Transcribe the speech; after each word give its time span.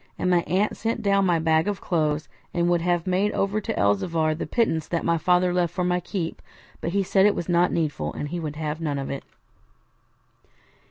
and 0.17 0.31
my 0.31 0.41
aunt 0.47 0.75
sent 0.75 1.03
down 1.03 1.27
my 1.27 1.37
bag 1.37 1.67
of 1.67 1.79
clothes, 1.79 2.27
and 2.55 2.67
would 2.67 2.81
have 2.81 3.05
made 3.05 3.31
over 3.33 3.61
to 3.61 3.71
Elzevir 3.79 4.33
the 4.33 4.47
pittance 4.47 4.87
that 4.87 5.05
my 5.05 5.15
father 5.15 5.53
left 5.53 5.71
for 5.71 5.83
my 5.83 5.99
keep, 5.99 6.41
but 6.79 6.89
he 6.93 7.03
said 7.03 7.27
it 7.27 7.35
was 7.35 7.47
not 7.47 7.71
needful, 7.71 8.11
and 8.13 8.29
he 8.29 8.39
would 8.39 8.55
have 8.55 8.81
none 8.81 8.97
of 8.97 9.11
it. 9.11 9.23